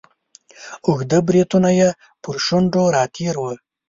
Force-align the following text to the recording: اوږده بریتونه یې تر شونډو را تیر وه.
اوږده 0.87 1.17
بریتونه 1.27 1.69
یې 1.79 1.89
تر 2.23 2.35
شونډو 2.45 2.83
را 2.95 3.03
تیر 3.15 3.35
وه. 3.41 3.53